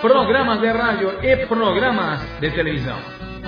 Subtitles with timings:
[0.00, 2.98] programas de rádio e programas de televisão.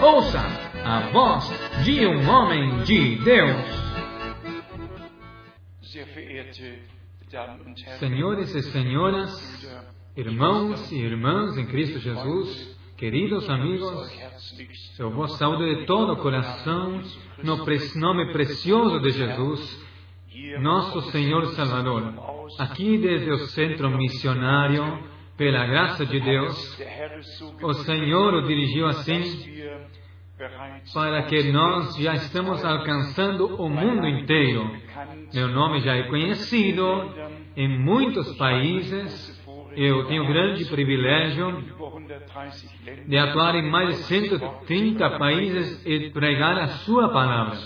[0.00, 0.40] Ouça
[0.84, 1.44] a voz
[1.84, 3.88] de um homem de Deus.
[7.98, 9.82] Senhores e senhoras,
[10.16, 13.90] irmãos e irmãs em Cristo Jesus, queridos amigos,
[14.98, 17.02] eu vos saúdo de todo o coração
[17.42, 17.56] no
[17.96, 19.86] nome precioso de Jesus,
[20.60, 22.14] nosso Senhor Salvador.
[22.58, 26.78] Aqui desde o centro missionário, pela graça de Deus,
[27.62, 29.22] o Senhor o dirigiu assim
[30.92, 34.68] para que nós já estamos alcançando o mundo inteiro.
[35.32, 36.84] Meu nome já é conhecido
[37.56, 39.38] em muitos países.
[39.76, 41.64] Eu tenho grande privilégio
[43.06, 47.58] de atuar em mais de 130 países e pregar a Sua palavra.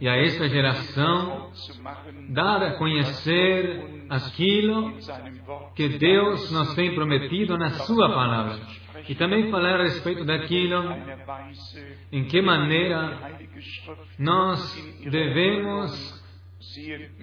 [0.00, 1.50] E a esta geração
[2.30, 4.92] dar a conhecer aquilo
[5.74, 8.60] que Deus nos tem prometido na Sua palavra.
[9.08, 10.94] E também falar a respeito daquilo
[12.12, 13.38] em que maneira
[14.18, 14.60] nós
[15.10, 16.22] devemos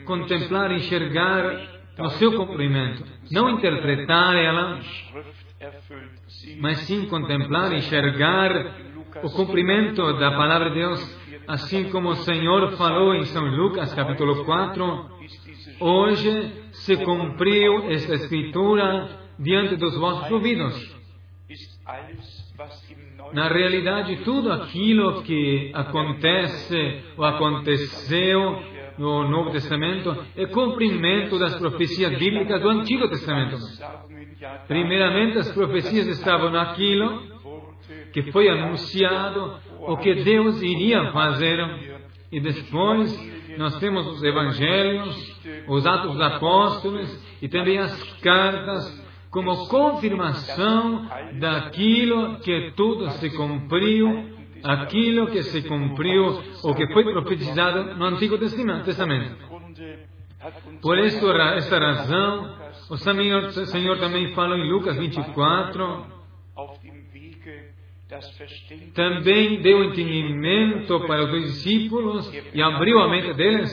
[0.06, 3.04] contemplar enxergar no seu cumprimento.
[3.32, 4.80] Não interpretar ela,
[6.60, 8.76] mas sim contemplar enxergar
[9.24, 14.46] o cumprimento da palavra de Deus, assim como o Senhor falou em São Lucas capítulo
[14.46, 15.10] 4,
[15.80, 21.00] hoje se cumpriu esta escritura diante dos vossos ouvidos.
[23.34, 28.62] Na realidade, tudo aquilo que acontece ou aconteceu
[28.98, 33.58] no Novo Testamento é cumprimento das profecias bíblicas do Antigo Testamento.
[34.68, 37.40] Primeiramente, as profecias estavam naquilo
[38.12, 41.60] que foi anunciado, o que Deus iria fazer,
[42.32, 49.68] e depois nós temos os Evangelhos, os Atos dos Apóstolos e também as cartas como
[49.68, 51.08] confirmação
[51.40, 58.38] daquilo que tudo se cumpriu, aquilo que se cumpriu, ou que foi profetizado no Antigo
[58.38, 59.38] Testamento.
[60.82, 62.56] Por esta, razão,
[62.90, 66.19] o Senhor, o Senhor também fala em Lucas 24,
[68.94, 73.72] também deu entendimento para os discípulos e abriu a mente deles.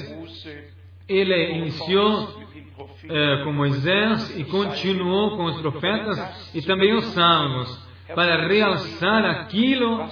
[1.09, 2.45] Ele iniciou
[3.09, 10.07] é, com Moisés e continuou com os profetas e também os salmos, para realçar aquilo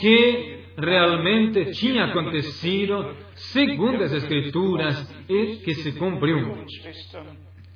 [0.00, 6.64] que realmente tinha acontecido segundo as Escrituras e que se cumpriu.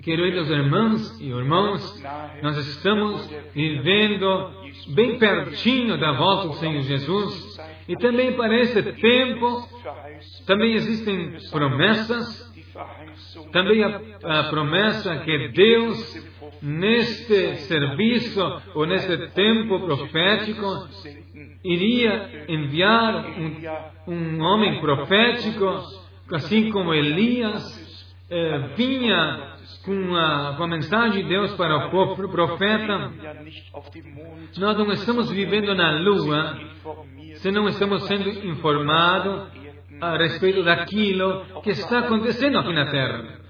[0.03, 2.03] Queridos irmãos e irmãos,
[2.43, 7.59] nós estamos vivendo bem pertinho da volta do Senhor Jesus.
[7.89, 9.69] E também para esse tempo
[10.47, 12.49] também existem promessas.
[13.53, 16.29] Também a, a promessa que Deus,
[16.63, 20.89] neste serviço ou neste tempo profético,
[21.65, 23.27] iria enviar
[24.07, 25.83] um, um homem profético,
[26.33, 27.89] assim como Elias
[28.31, 29.48] eh, vinha
[29.85, 33.13] com a, com a mensagem de Deus para o profeta.
[34.59, 36.59] Nós não estamos vivendo na lua
[37.35, 39.49] se não estamos sendo informados
[40.01, 43.41] a respeito daquilo que está acontecendo aqui na Terra.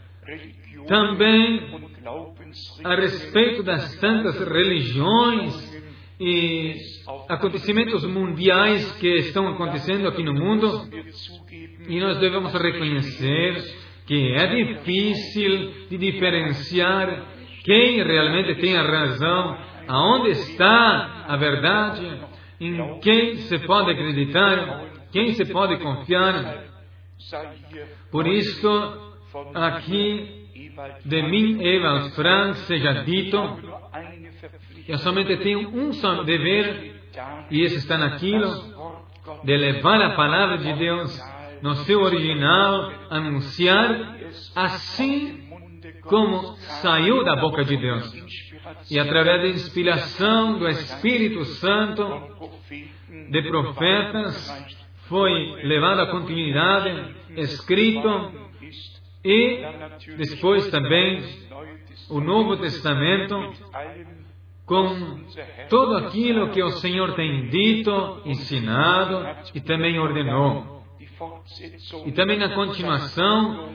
[0.86, 1.88] Também
[2.84, 5.68] a respeito das tantas religiões
[6.20, 6.74] e
[7.28, 10.88] acontecimentos mundiais que estão acontecendo aqui no mundo,
[11.88, 13.62] e nós devemos reconhecer
[14.08, 17.26] que é difícil de diferenciar
[17.62, 19.56] quem realmente tem a razão,
[19.86, 22.20] aonde está a verdade,
[22.60, 26.64] em quem se pode acreditar quem se pode confiar?
[28.10, 28.68] Por isso,
[29.54, 30.48] aqui
[31.04, 33.38] de mim, Eva Frank, seja dito,
[34.86, 36.94] eu somente tenho um só dever,
[37.50, 38.48] e esse está naquilo,
[39.44, 41.18] de levar a palavra de Deus
[41.62, 44.16] no seu original, anunciar
[44.54, 45.48] assim
[46.02, 48.12] como saiu da boca de Deus.
[48.90, 52.04] E através da inspiração do Espírito Santo,
[53.30, 54.76] de profetas,
[55.08, 55.32] foi
[55.64, 58.32] levado à continuidade, escrito,
[59.24, 59.62] e
[60.16, 61.22] depois também
[62.10, 63.52] o Novo Testamento,
[64.64, 65.24] com
[65.68, 70.77] tudo aquilo que o Senhor tem dito, ensinado e também ordenou.
[72.06, 73.74] E também na continuação,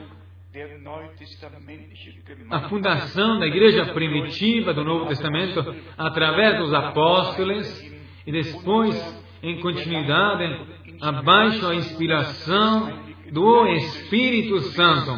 [2.50, 7.82] a fundação da igreja primitiva do Novo Testamento através dos apóstolos
[8.26, 10.66] e depois, em continuidade,
[11.00, 15.12] abaixo a inspiração do Espírito Santo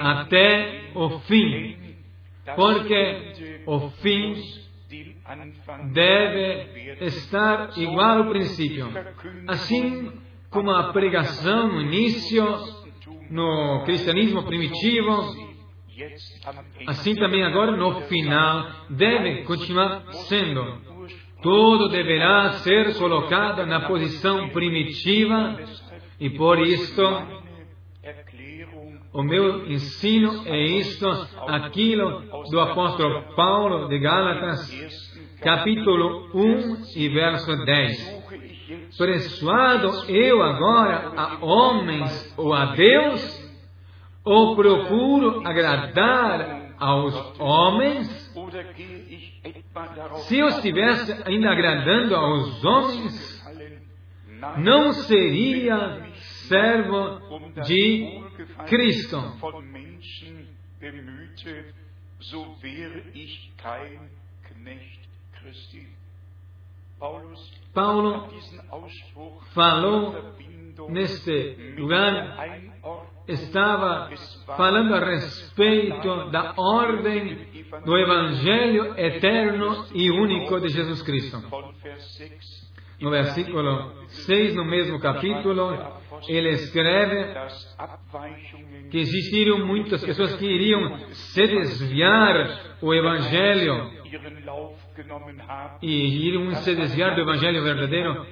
[0.00, 1.76] até o fim,
[2.54, 4.34] porque o fim
[5.92, 8.88] deve estar igual ao princípio.
[9.48, 10.12] Assim
[10.50, 12.44] como a pregação no início,
[13.30, 15.34] no cristianismo primitivo,
[16.86, 20.78] assim também agora no final, deve continuar sendo.
[21.42, 25.58] Tudo deverá ser colocado na posição primitiva
[26.18, 27.02] e por isto
[29.12, 31.08] o meu ensino é isto,
[31.48, 34.70] aquilo do apóstolo Paulo de Gálatas,
[35.40, 38.19] capítulo 1 e verso 10.
[38.96, 43.50] Persuado eu agora a homens ou a Deus,
[44.24, 48.08] ou procuro agradar aos homens?
[50.26, 53.40] Se eu estivesse ainda agradando aos homens,
[54.58, 56.08] não seria
[56.48, 57.20] servo
[57.64, 58.22] de
[58.66, 59.18] Cristo.
[67.72, 68.28] Paulo
[69.54, 70.14] falou
[70.90, 72.36] neste lugar,
[73.26, 74.10] estava
[74.56, 77.46] falando a respeito da ordem
[77.84, 81.38] do Evangelho eterno e único de Jesus Cristo.
[83.00, 85.74] No versículo 6, no mesmo capítulo,
[86.28, 87.34] ele escreve
[88.90, 93.99] que existiram muitas pessoas que iriam se desviar o Evangelho
[95.82, 98.26] e iriam se desviar do Evangelho verdadeiro,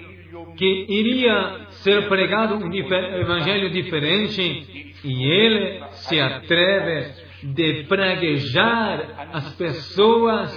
[0.57, 10.51] que iria ser pregado um Evangelho diferente e ele se atreve de praguejar as pessoas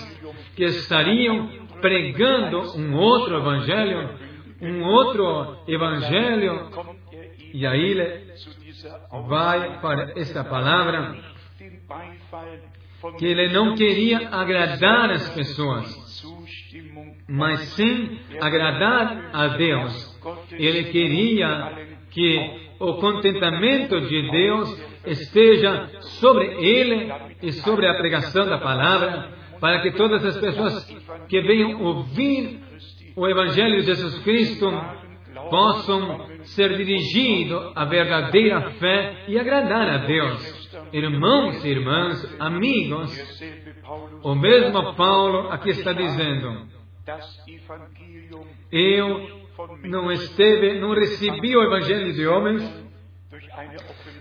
[0.55, 4.09] que estariam pregando um outro Evangelho,
[4.61, 6.69] um outro Evangelho.
[7.53, 8.31] E aí ele
[9.27, 11.15] vai para esta palavra
[13.17, 16.33] que ele não queria agradar as pessoas,
[17.27, 20.19] mas sim agradar a Deus.
[20.51, 25.89] Ele queria que o contentamento de Deus esteja
[26.19, 27.11] sobre ele
[27.41, 30.85] e sobre a pregação da palavra, para que todas as pessoas
[31.27, 32.59] que venham ouvir
[33.15, 34.69] o Evangelho de Jesus Cristo
[35.49, 40.60] possam ser dirigidos à verdadeira fé e agradar a Deus.
[40.93, 43.43] Irmãos e irmãs, amigos,
[44.23, 46.67] o mesmo Paulo aqui está dizendo:
[48.71, 49.41] Eu
[49.83, 52.87] não esteve, não recebi o Evangelho de homens,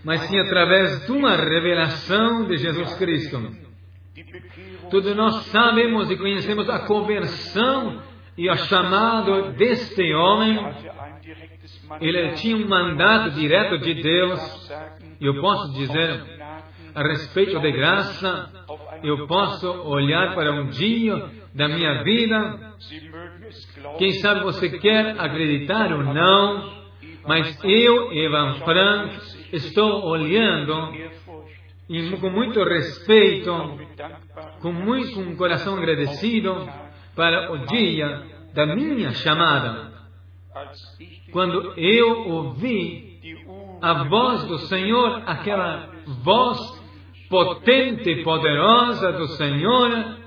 [0.05, 3.51] mas sim através de uma revelação de Jesus Cristo.
[4.91, 8.03] Todos nós sabemos e conhecemos a conversão
[8.37, 10.57] e o chamado deste homem
[12.01, 14.71] ele tinha um mandato direto de Deus.
[15.21, 16.40] Eu posso dizer,
[16.95, 18.51] a respeito de graça,
[19.03, 22.75] eu posso olhar para um dia da minha vida.
[23.99, 26.85] Quem sabe você quer acreditar ou não,
[27.27, 29.19] mas eu, Evan Frank,
[29.53, 30.95] estou olhando
[31.89, 33.79] e com muito respeito,
[34.61, 36.69] com muito um coração agradecido
[37.15, 38.23] para o dia
[38.55, 39.91] da minha chamada
[41.33, 43.21] quando eu ouvi
[43.81, 45.89] a voz do Senhor, aquela
[46.25, 46.80] voz
[47.31, 50.19] potente e poderosa do Senhor,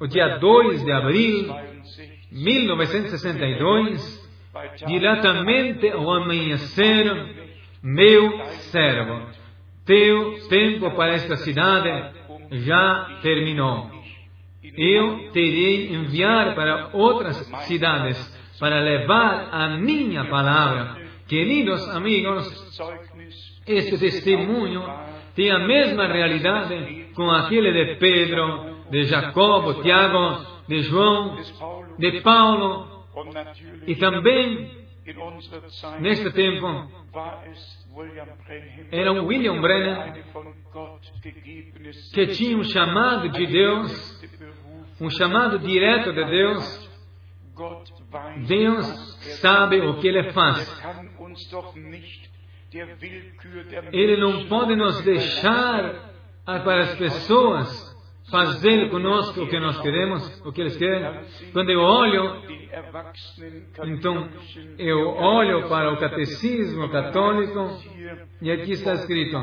[0.00, 1.44] o dia 2 de abril
[2.32, 4.28] de 1962,
[4.86, 7.06] diretamente ao amanhecer,
[7.82, 9.30] meu servo,
[9.86, 12.18] teu tempo para esta cidade
[12.50, 13.88] já terminou.
[14.76, 17.36] Eu terei enviar para outras
[17.66, 18.18] cidades
[18.58, 21.00] para levar a minha palavra.
[21.28, 22.44] Queridos amigos,
[23.66, 24.82] este testemunho
[25.34, 31.36] tem a mesma realidade com aquele de Pedro, de Jacobo, Tiago, de João,
[31.98, 33.04] de Paulo
[33.86, 34.70] e também
[36.00, 36.66] neste tempo
[38.92, 40.12] era um William Brennan
[42.12, 44.20] que tinha um chamado de Deus,
[45.00, 46.90] um chamado direto de Deus
[48.46, 48.86] Deus
[49.40, 50.82] sabe o que Ele faz.
[53.92, 56.12] Ele não pode nos deixar
[56.44, 57.90] para as pessoas
[58.30, 61.24] fazer conosco o que nós queremos, o que eles querem.
[61.52, 62.42] Quando eu olho,
[63.84, 64.28] então
[64.78, 67.80] eu olho para o catecismo católico
[68.40, 69.36] e aqui está escrito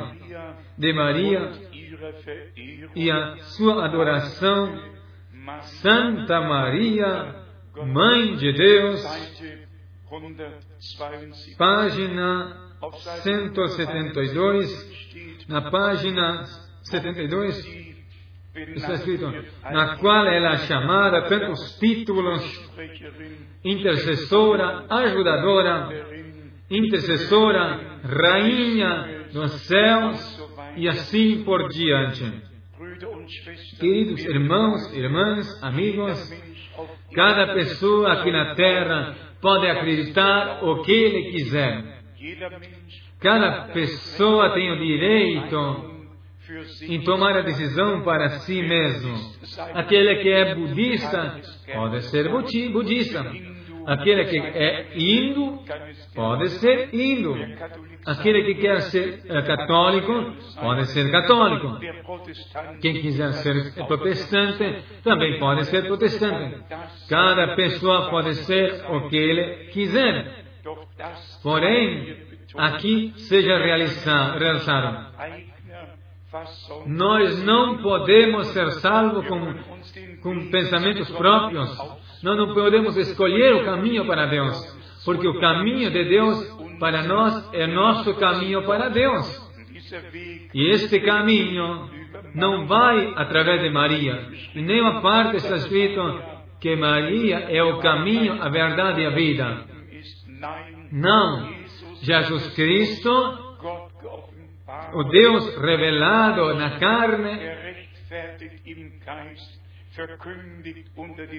[0.77, 1.51] de Maria
[2.95, 4.73] e a sua adoração,
[5.81, 7.45] Santa Maria,
[7.85, 9.03] Mãe de Deus,
[11.57, 12.66] página
[13.23, 16.43] 172, na página
[16.83, 17.65] 72,
[18.75, 22.43] está escrito, na qual ela é chamada tantos títulos,
[23.63, 25.89] intercessora, ajudadora,
[26.69, 32.23] intercessora, rainha dos céus e assim por diante.
[33.79, 36.31] Queridos irmãos, irmãs, amigos,
[37.13, 41.96] cada pessoa aqui na terra pode acreditar o que ele quiser.
[43.19, 45.97] Cada pessoa tem o direito
[46.83, 49.15] em tomar a decisão para si mesmo.
[49.73, 51.41] Aquele que é budista
[51.73, 53.25] pode ser budista.
[53.85, 55.59] Aquele que é indo
[56.13, 57.35] pode ser indo.
[58.05, 61.79] Aquele que quer ser eh, católico pode ser católico.
[62.81, 66.63] Quem quiser ser protestante também pode ser protestante.
[67.09, 70.46] Cada pessoa pode ser o que ele quiser.
[71.43, 72.17] Porém,
[72.55, 74.39] aqui seja realizado
[76.85, 79.53] nós não podemos ser salvos com,
[80.21, 81.77] com pensamentos próprios.
[82.21, 84.57] Nós não podemos escolher o caminho para Deus,
[85.05, 86.45] porque o caminho de Deus
[86.79, 89.47] para nós é nosso caminho para Deus.
[90.53, 91.89] E este caminho
[92.35, 94.27] não vai através de Maria.
[94.53, 96.01] Em nenhuma parte está escrito
[96.59, 99.76] que Maria é o caminho, a verdade e a vida.
[100.91, 101.53] Não.
[102.01, 103.09] Jesus Cristo
[104.93, 107.39] o Deus revelado na carne,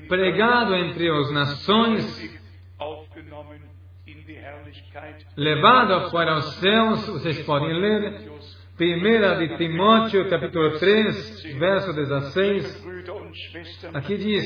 [0.09, 2.41] pregado entre as nações,
[5.37, 8.31] levado para os céus, vocês podem ler,
[8.81, 12.89] 1 de Timóteo, capítulo 3, verso 16.
[13.95, 14.45] Aqui diz,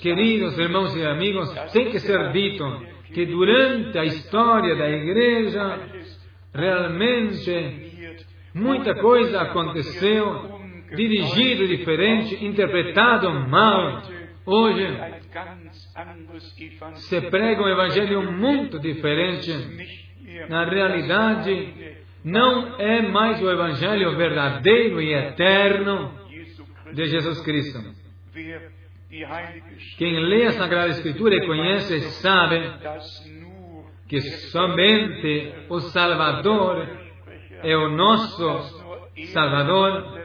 [0.00, 2.64] queridos irmãos e amigos, tem que ser dito
[3.12, 5.80] que durante a história da igreja,
[6.54, 8.20] Realmente,
[8.54, 10.60] muita coisa aconteceu,
[10.94, 14.02] dirigido diferente, interpretado mal.
[14.46, 14.86] Hoje,
[16.94, 19.52] se prega um evangelho muito diferente.
[20.48, 26.10] Na realidade, não é mais o evangelho verdadeiro e eterno
[26.92, 27.78] de Jesus Cristo.
[29.98, 32.60] Quem lê a Sagrada Escritura e conhece sabe
[34.08, 36.88] que somente o Salvador
[37.62, 38.82] é o nosso
[39.26, 40.20] Salvador,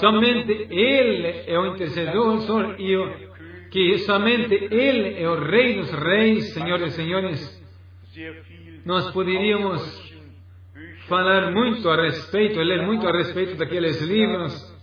[0.00, 3.28] somente Ele é o intercedor e o,
[3.70, 7.58] que somente Ele é o Rei dos Reis, Senhores e Senhores.
[8.84, 10.07] Nós poderíamos
[11.08, 14.78] falar muito a respeito, ler muito a respeito daqueles livros.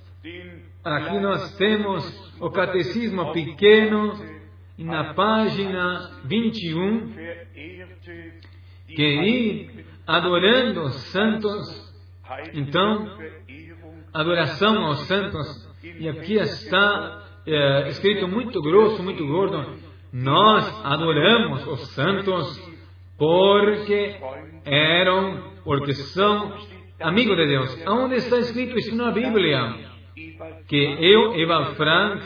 [0.83, 4.13] Aqui nós temos o Catecismo Pequeno,
[4.77, 7.13] na página 21,
[8.87, 11.93] que ir adorando os santos.
[12.53, 13.17] Então,
[14.13, 15.65] adoração aos santos.
[15.83, 19.75] E aqui está é, escrito muito grosso, muito gordo.
[20.11, 22.75] Nós adoramos os santos
[23.17, 24.15] porque
[24.65, 26.55] eram, porque são
[27.01, 27.85] amigos de Deus.
[27.85, 29.75] Aonde está escrito isso na Bíblia?
[30.67, 32.23] Que eu, Eva Frank,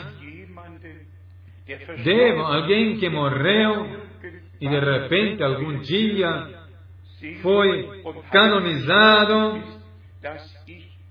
[2.04, 4.00] devo alguém que morreu
[4.60, 6.48] e de repente algum dia
[7.42, 9.62] foi canonizado,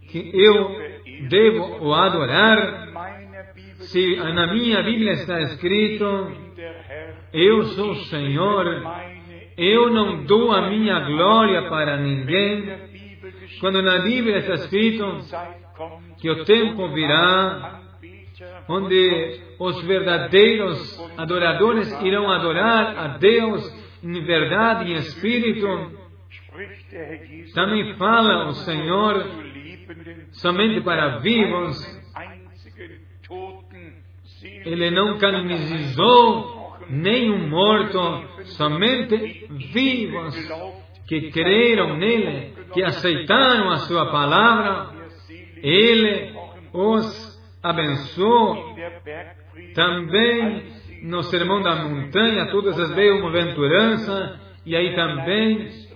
[0.09, 0.77] que eu
[1.27, 2.87] devo o adorar.
[3.79, 6.05] Se na minha Bíblia está escrito,
[7.33, 8.83] eu sou o Senhor,
[9.59, 12.89] eu não dou a minha glória para ninguém.
[13.59, 15.05] Quando na Bíblia está escrito
[16.21, 17.81] que o tempo virá,
[18.69, 23.69] onde os verdadeiros adoradores irão adorar a Deus
[24.01, 25.67] em verdade e espírito,
[27.53, 29.25] também fala o Senhor
[30.31, 31.99] somente para vivos.
[34.41, 36.58] Ele não canonizou
[36.89, 37.99] nenhum morto,
[38.43, 40.35] somente vivos
[41.07, 44.89] que creram nele, que aceitaram a sua palavra.
[45.61, 46.33] Ele
[46.73, 48.75] os abençoou.
[49.73, 50.63] Também
[51.03, 55.89] no Sermão da Montanha, todas as bem-aventuranças, e aí também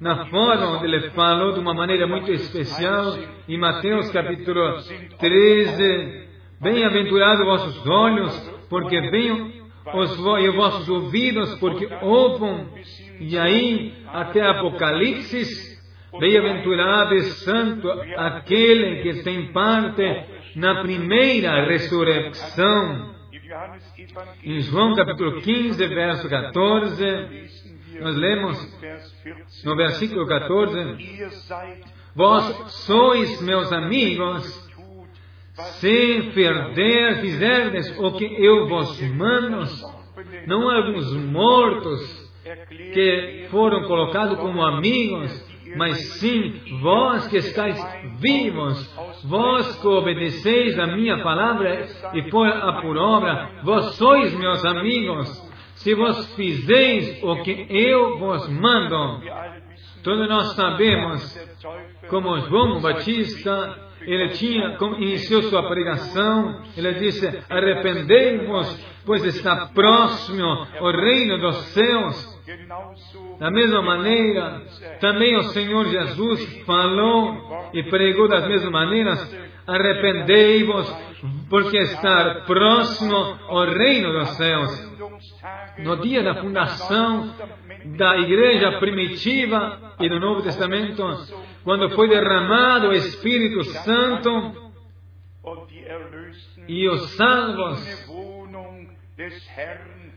[0.00, 3.16] na forma onde ele falou de uma maneira muito especial,
[3.48, 4.76] em Mateus capítulo
[5.18, 9.51] 13, Bem-aventurados vossos olhos, porque venham
[9.94, 12.68] os, e os vossos ouvidos, porque ouvam,
[13.20, 15.72] e aí até Apocalipse,
[16.18, 20.02] bem-aventurado e santo aquele que tem parte
[20.56, 23.12] na primeira ressurreição.
[24.44, 27.04] Em João capítulo 15, verso 14,
[28.00, 28.78] nós lemos
[29.64, 30.96] no versículo 14:
[32.14, 32.44] Vós
[32.84, 34.61] sois meus amigos,
[35.54, 39.64] se perder, fizerdes o que eu vos mando,
[40.46, 42.32] não alguns mortos
[42.94, 47.78] que foram colocados como amigos, mas sim vós que estáis
[48.18, 48.94] vivos,
[49.24, 55.28] vós que obedeceis a minha palavra e põe a por obra, vós sois meus amigos,
[55.76, 59.22] se vos fizeis o que eu vos mando.
[60.02, 61.38] Todos nós sabemos
[62.08, 70.90] como João Batista, ele tinha, iniciou sua pregação, ele disse, arrependei-vos, pois está próximo o
[70.90, 72.32] reino dos céus.
[73.38, 74.62] Da mesma maneira,
[75.00, 80.92] também o Senhor Jesus falou e pregou das mesmas maneiras: arrependei-vos,
[81.48, 83.16] porque está próximo
[83.48, 84.92] o reino dos céus.
[85.78, 87.34] No dia da fundação
[87.84, 91.04] da igreja primitiva e do Novo Testamento,
[91.64, 94.72] quando foi derramado o Espírito Santo
[96.68, 98.08] e os salvos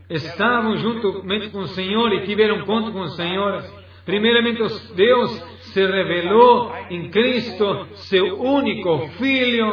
[0.10, 3.64] estavam juntamente com o Senhor e tiveram conta com o Senhor.
[4.06, 4.62] Primeiramente,
[4.94, 5.32] Deus
[5.74, 9.68] se revelou em Cristo, seu único Filho,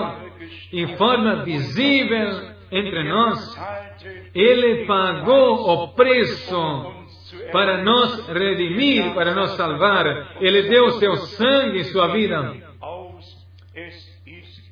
[0.72, 3.58] em forma visível entre nós.
[4.34, 7.01] Ele pagou o preço
[7.50, 10.36] para nos redimir, para nos salvar.
[10.40, 12.54] Ele deu seu sangue e sua vida.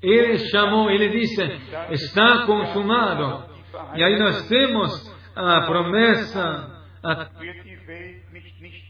[0.03, 1.43] Ele chamou, ele disse:
[1.91, 3.51] Está consumado.
[3.95, 6.71] E aí nós temos a promessa,
[7.03, 7.29] a,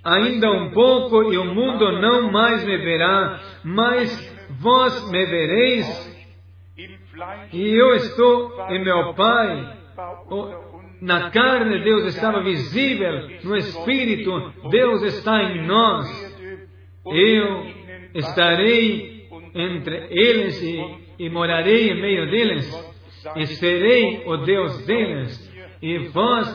[0.04, 6.10] ainda um pouco e o mundo não mais me verá, mas vós me vereis,
[7.52, 9.78] e eu estou em meu Pai.
[11.00, 16.08] Na carne, Deus estava visível, no Espírito, Deus está em nós.
[17.06, 17.66] Eu
[18.14, 22.68] estarei entre eles e, e morarei em meio deles,
[23.36, 25.50] e serei o Deus deles
[25.82, 26.48] e vós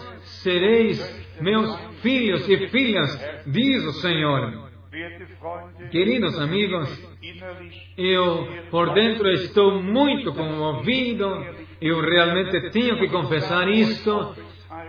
[0.44, 1.00] sereis
[1.42, 4.66] meus filhos e filhas, diz o Senhor.
[5.92, 6.90] Queridos amigos,
[7.98, 11.28] eu por dentro estou muito comovido,
[11.82, 14.36] eu realmente tenho que confessar isto.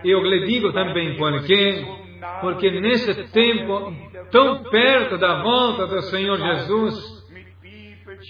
[0.03, 1.85] Eu lhe digo também por quê?
[2.41, 3.93] Porque nesse tempo,
[4.31, 7.17] tão perto da volta do Senhor Jesus,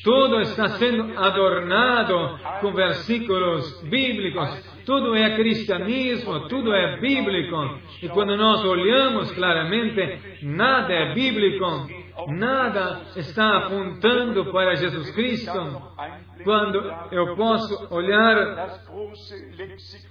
[0.03, 4.49] tudo está sendo adornado com versículos bíblicos,
[4.85, 7.79] tudo é cristianismo, tudo é bíblico.
[8.01, 11.87] E quando nós olhamos claramente, nada é bíblico,
[12.27, 15.51] nada está apontando para Jesus Cristo.
[16.43, 16.79] Quando
[17.11, 18.79] eu posso olhar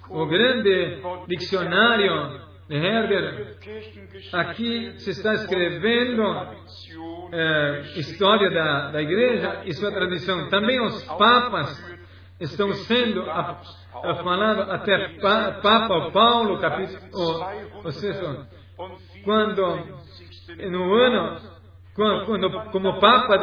[0.09, 3.57] o grande dicionário de Herder,
[4.33, 6.23] aqui se está escrevendo
[7.31, 10.49] é, história da, da igreja e sua tradição.
[10.49, 11.97] Também os papas
[12.39, 13.61] estão sendo a,
[14.03, 17.45] a falando até pa, Papa Paulo, capítulo,
[19.23, 20.07] quando
[20.69, 21.56] no ano
[21.97, 23.39] quando, como Papa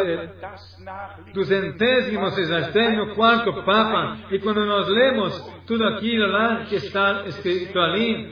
[1.35, 5.37] do centésimo sexagésimo quarto Papa, e quando nós lemos
[5.67, 8.31] tudo aquilo lá que está escrito ali,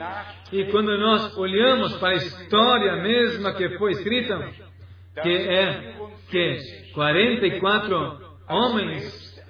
[0.53, 4.49] e quando nós olhamos para a história mesma que foi escrita,
[5.23, 5.95] que é
[6.31, 9.43] que 44 homens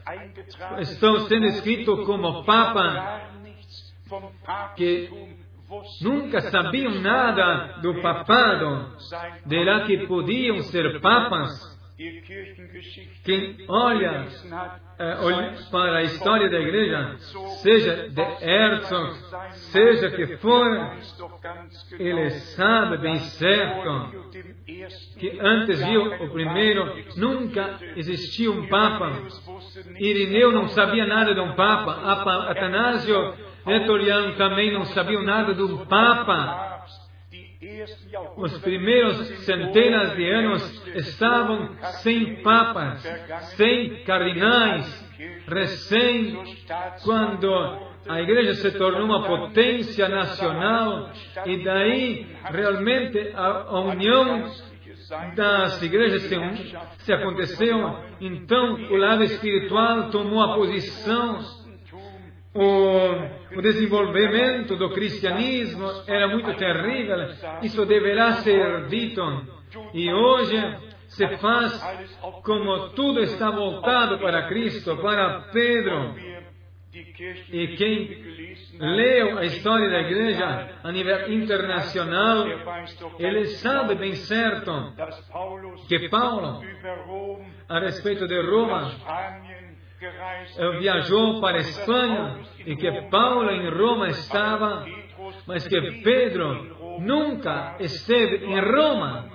[0.80, 3.28] estão sendo escritos como Papa,
[4.74, 5.41] que
[6.00, 8.96] nunca sabiam nada do papado,
[9.46, 11.72] de lá que podiam ser papas,
[13.24, 14.26] quem olha,
[14.98, 17.16] é, olha, para a história da igreja,
[17.62, 19.14] seja de Herzog,
[19.54, 20.96] seja que for,
[21.98, 24.11] ele sabe bem certo
[25.18, 29.12] que antes de o primeiro nunca existiu um Papa.
[30.00, 31.92] Irineu não sabia nada de um Papa.
[32.50, 33.35] Atanásio
[33.66, 36.72] Netoriano também não sabia nada um Papa.
[38.37, 43.03] Os primeiros centenas de anos estavam sem papas,
[43.57, 45.12] sem cardinais,
[45.46, 46.42] recém
[47.05, 47.53] quando
[48.09, 51.11] a igreja se tornou uma potência nacional
[51.46, 54.51] e daí realmente a, união
[55.37, 56.37] das igrejas se,
[56.98, 61.38] se aconteceu, então o lado espiritual tomou a posição,
[62.54, 67.28] o, o desenvolvimento do cristianismo era muito terrível,
[67.62, 69.22] isso deverá ser dito.
[69.94, 70.56] E hoje
[71.08, 71.80] se faz
[72.42, 76.14] como tudo está voltado para Cristo, para Pedro.
[77.50, 78.32] E quem
[78.78, 82.46] leu a história da igreja a nível internacional,
[83.18, 84.92] ele sabe bem certo
[85.88, 86.60] que Paulo,
[87.68, 88.90] a respeito de Roma,
[90.80, 94.86] viajou para a Espanha e que Paulo em Roma estava,
[95.46, 99.30] mas que Pedro nunca esteve em Roma.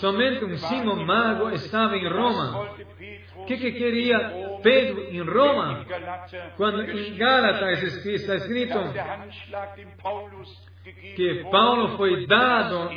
[0.00, 2.70] Somente um Simão Mago estava em Roma.
[3.36, 5.86] O que, que queria Pedro em Roma?
[6.56, 8.78] Quando em Gálatas está escrito
[11.16, 12.90] que Paulo foi dado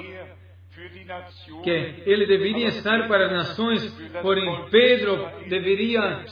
[1.63, 3.91] que ele deveria estar para as nações,
[4.21, 6.25] porém Pedro deveria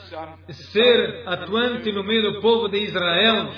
[0.49, 3.49] ser atuante no meio do povo de Israel.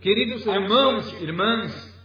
[0.00, 1.96] Queridos irmãos, irmãs,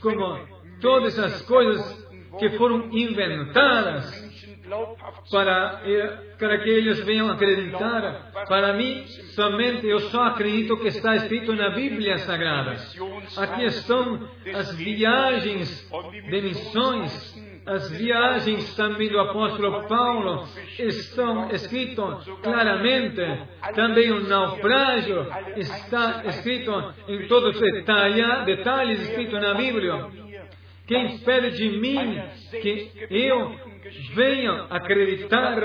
[0.00, 0.38] como
[0.80, 4.27] todas as coisas que foram inventadas
[5.30, 5.82] para,
[6.38, 8.30] para que eles venham acreditar.
[8.48, 9.04] Para mim,
[9.34, 12.76] somente eu só acredito que está escrito na Bíblia Sagrada.
[13.36, 15.88] Aqui estão as viagens
[16.28, 23.20] de missões, as viagens também do apóstolo Paulo estão escritas claramente.
[23.74, 25.26] Também o naufrágio
[25.56, 30.06] está escrito em todos os detalhes, detalhes escritos na Bíblia.
[30.86, 32.18] Quem espera de mim
[32.62, 33.67] que eu
[34.14, 35.56] venha acreditar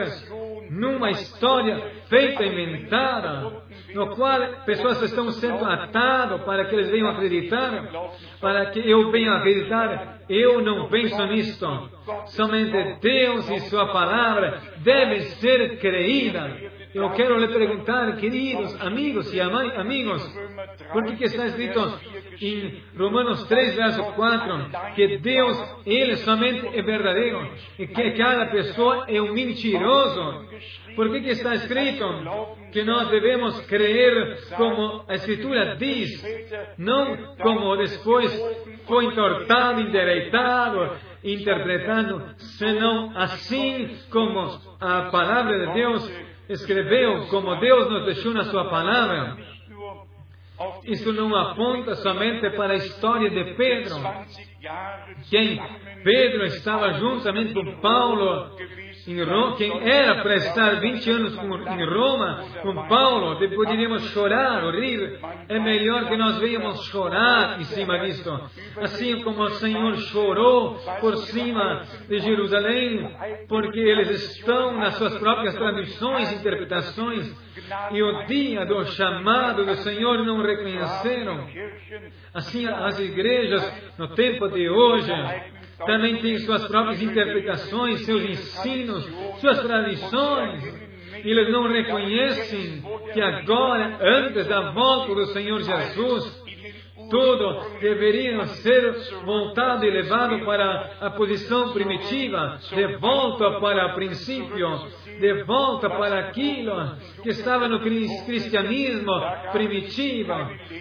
[0.69, 7.89] numa história feita, inventada, no qual pessoas estão sendo atadas para que eles venham acreditar,
[8.39, 11.89] para que eu venha acreditar, eu não penso nisto.
[12.27, 16.51] Somente Deus e Sua palavra devem ser creídas.
[16.93, 20.23] Eu quero lhe perguntar, queridos amigos e amigos,
[20.91, 21.79] por que está escrito
[22.43, 29.05] em Romanos 3, verso 4, que Deus, Ele somente é verdadeiro e que cada pessoa
[29.07, 30.47] é um mentiroso.
[30.95, 32.05] Por que, que está escrito
[32.71, 36.23] que nós devemos crer como a Escritura diz,
[36.77, 38.31] não como depois
[38.85, 40.91] foi entortado, endireitado,
[41.23, 46.11] interpretado, senão assim como a palavra de Deus
[46.49, 49.52] escreveu, como Deus nos deixou na Sua palavra.
[50.85, 53.95] Isso não aponta somente para a história de Pedro,
[55.29, 55.59] quem
[56.03, 58.55] Pedro estava juntamente com Paulo
[59.05, 65.19] em Roma, quem era para estar 20 anos em Roma com Paulo, poderíamos chorar, rir.
[65.49, 68.31] É melhor que nós venhamos chorar em cima disso.
[68.77, 73.09] Assim como o Senhor chorou por cima de Jerusalém,
[73.49, 77.43] porque eles estão nas suas próprias tradições interpretações,
[77.91, 81.47] e o dia do chamado do Senhor não reconheceram.
[82.33, 85.11] Assim, as igrejas no tempo de hoje
[85.85, 89.05] também têm suas próprias interpretações, seus ensinos,
[89.39, 90.83] suas tradições.
[91.23, 92.83] Eles não reconhecem
[93.13, 96.43] que agora, antes da volta do Senhor Jesus,
[97.09, 104.67] tudo deveria ser voltado e levado para a posição primitiva, de volta para o princípio,
[105.19, 109.11] de volta para aquilo que estava no cristianismo
[109.51, 110.33] primitivo.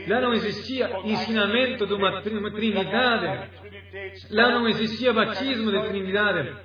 [0.09, 3.51] Lá não existia ensinamento de uma trindade.
[4.31, 6.57] Lá não existia batismo de trindade.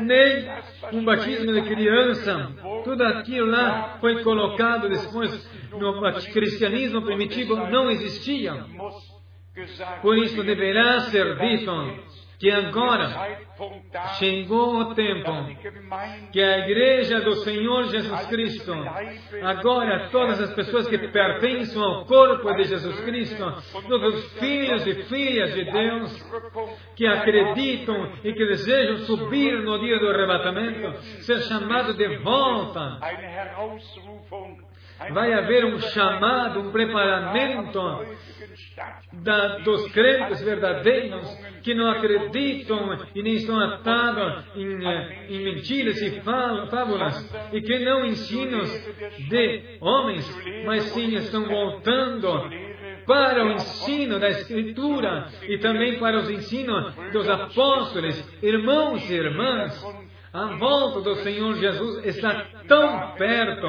[0.00, 0.48] Nem
[0.92, 2.52] um batismo de criança.
[2.84, 7.56] Tudo aquilo lá foi colocado depois no cristianismo primitivo.
[7.56, 8.64] Não existia.
[10.00, 11.70] Por isso deverá ser dito
[12.38, 13.38] que agora
[14.18, 15.32] chegou o tempo
[16.32, 18.74] que a igreja do Senhor Jesus Cristo,
[19.42, 23.44] agora todas as pessoas que pertencem ao corpo de Jesus Cristo,
[23.88, 26.30] todos os filhos e filhas de Deus,
[26.94, 32.98] que acreditam e que desejam subir no dia do arrebatamento, ser chamados de volta.
[35.10, 37.80] Vai haver um chamado, um preparamento
[39.12, 41.26] da, dos crentes verdadeiros
[41.66, 47.80] que não acreditam e nem estão atados em, eh, em mentiras e fábulas e que
[47.80, 48.70] não ensinos
[49.28, 50.24] de homens,
[50.64, 52.48] mas sim estão voltando
[53.04, 59.84] para o ensino da Escritura e também para os ensinos dos apóstolos, irmãos e irmãs.
[60.32, 63.66] A volta do Senhor Jesus está tão perto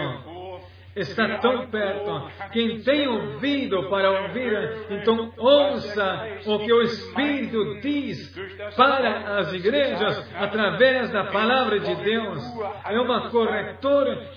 [0.97, 2.29] está tão perto.
[2.51, 4.53] Quem tem ouvido para ouvir,
[4.89, 8.35] então ouça o que o Espírito diz
[8.75, 12.43] para as igrejas através da palavra de Deus.
[12.85, 14.29] É uma corretora.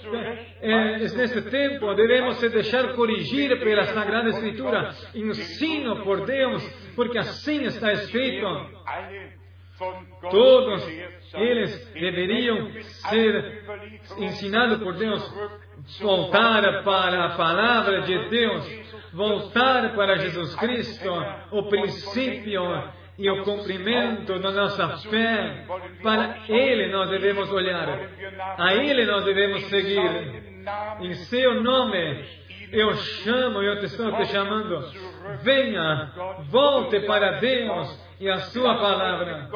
[0.60, 6.62] É, nesse tempo devemos se deixar corrigir pela Sagrada Escritura, ensino por Deus,
[6.94, 8.46] porque assim está escrito.
[10.30, 10.86] Todos
[11.34, 13.64] eles deveriam ser
[14.18, 15.22] ensinados por Deus,
[16.00, 18.80] voltar para a palavra de Deus,
[19.12, 21.10] voltar para Jesus Cristo,
[21.50, 22.62] o princípio
[23.18, 25.66] e o cumprimento da nossa fé.
[26.02, 27.88] Para Ele nós devemos olhar,
[28.58, 30.50] a Ele nós devemos seguir.
[31.00, 32.24] Em seu nome,
[32.72, 34.90] eu chamo, eu estou te chamando.
[35.42, 36.12] Venha,
[36.48, 39.48] volte para Deus e a Sua palavra.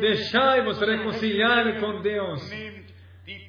[0.00, 2.50] Deixai-vos reconciliar com Deus.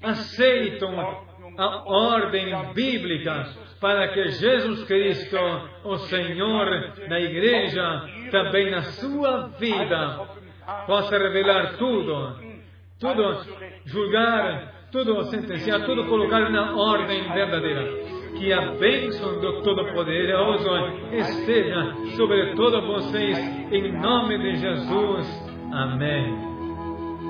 [0.04, 3.45] Aceitam a ordem bíblica
[3.79, 5.37] para que Jesus Cristo,
[5.83, 10.27] o Senhor da igreja, também na sua vida,
[10.85, 12.35] possa revelar tudo,
[12.99, 13.45] tudo
[13.85, 20.69] julgar, tudo sentenciar, tudo colocar na ordem verdadeira que a bênção do Todo-Poderoso
[21.11, 23.37] esteja sobre todos vocês,
[23.71, 25.27] em nome de Jesus.
[25.71, 26.51] Amém.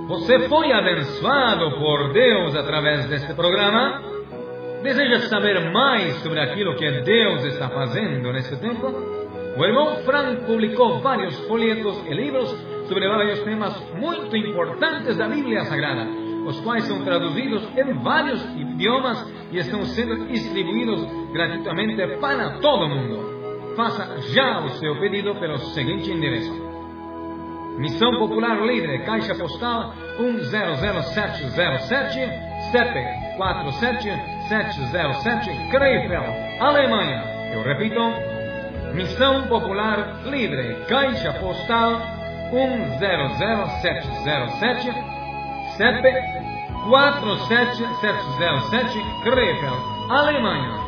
[0.07, 4.10] Você foi abençoado por Deus através deste programa?
[4.83, 8.87] Deseja saber mais sobre aquilo que Deus está fazendo neste tempo?
[9.57, 12.49] O irmão Frank publicou vários folhetos e livros
[12.87, 19.21] sobre vários temas muito importantes da Bíblia Sagrada os quais são traduzidos em vários idiomas
[19.51, 23.75] e estão sendo distribuídos gratuitamente para todo mundo.
[23.75, 26.51] Faça já o seu pedido pelo seguinte endereço.
[27.77, 32.93] Missão Popular Livre, Caixa Postal 100707, CEP
[33.37, 37.23] 47707, Krefeld, Alemanha.
[37.53, 37.99] Eu repito,
[38.93, 41.99] Missão Popular Livre, Caixa Postal
[42.51, 44.91] 100707,
[45.77, 46.03] CEP
[46.89, 50.80] 47707 Krefeld, Alemanha.